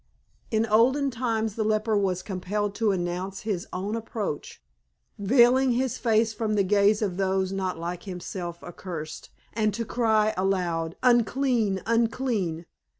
In 0.49 0.65
olden 0.65 1.11
times 1.11 1.53
the 1.53 1.63
leper 1.63 1.95
was 1.95 2.23
compelled 2.23 2.73
to 2.73 2.89
announce 2.89 3.41
his 3.41 3.67
own 3.71 3.95
approach, 3.95 4.59
veiling 5.19 5.73
his 5.73 5.99
face 5.99 6.33
from 6.33 6.55
the 6.55 6.63
gaze 6.63 7.03
of 7.03 7.17
those 7.17 7.51
not 7.51 7.77
like 7.77 8.01
himself 8.01 8.63
accursed, 8.63 9.29
and 9.53 9.75
to 9.75 9.85
cry 9.85 10.33
aloud, 10.35 10.95
"Unclean! 11.03 11.81
Unclean!" 11.85 12.65